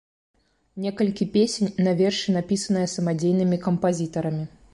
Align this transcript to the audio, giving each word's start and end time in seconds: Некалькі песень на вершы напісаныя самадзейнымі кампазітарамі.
Некалькі 0.85 1.27
песень 1.35 1.71
на 1.89 1.93
вершы 2.01 2.35
напісаныя 2.37 2.87
самадзейнымі 2.95 3.57
кампазітарамі. 3.69 4.45